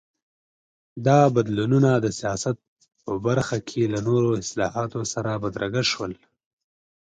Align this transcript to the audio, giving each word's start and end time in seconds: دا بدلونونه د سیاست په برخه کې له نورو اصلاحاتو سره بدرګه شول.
دا 1.05 1.19
بدلونونه 1.35 1.91
د 1.97 2.07
سیاست 2.19 2.57
په 3.03 3.11
برخه 3.25 3.57
کې 3.67 3.81
له 3.93 3.99
نورو 4.07 4.29
اصلاحاتو 4.43 4.99
سره 5.13 5.31
بدرګه 5.43 5.83
شول. 5.91 6.13